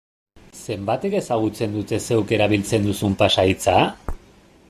Zenbatek 0.61 1.15
ezagutzen 1.19 1.75
dute 1.79 2.01
zeuk 2.09 2.35
erabiltzen 2.39 2.89
duzun 2.91 3.17
pasahitza? 3.23 3.77